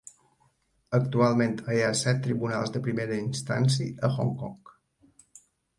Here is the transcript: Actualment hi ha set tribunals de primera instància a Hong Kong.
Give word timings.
Actualment 0.97 1.53
hi 1.75 1.83
ha 1.89 1.93
set 2.01 2.23
tribunals 2.29 2.75
de 2.77 2.83
primera 2.89 3.21
instància 3.27 3.95
a 4.09 4.13
Hong 4.19 4.37
Kong. 4.43 4.77